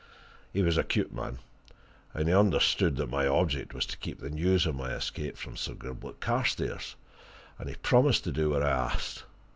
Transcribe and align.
He 0.51 0.63
was 0.63 0.79
a 0.79 0.83
cute 0.83 1.13
man, 1.13 1.37
and 2.15 2.27
he 2.27 2.33
understood 2.33 2.95
that 2.95 3.11
my 3.11 3.27
object 3.27 3.71
was 3.71 3.85
to 3.85 3.97
keep 3.99 4.19
the 4.19 4.31
news 4.31 4.65
of 4.65 4.73
my 4.73 4.95
escape 4.95 5.37
from 5.37 5.55
Sir 5.55 5.75
Gilbert 5.75 6.19
Carstairs, 6.19 6.95
and 7.59 7.69
he 7.69 7.75
promised 7.75 8.23
to 8.23 8.31
do 8.31 8.49
what 8.49 8.63
I 8.63 8.69
asked. 8.71 9.25